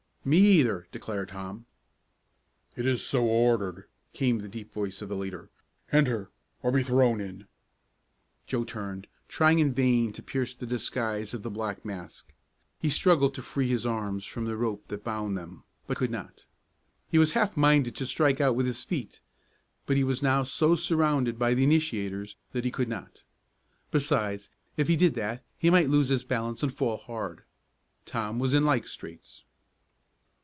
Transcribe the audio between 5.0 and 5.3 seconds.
of the